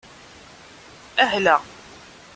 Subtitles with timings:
[1.23, 1.55] Ahla!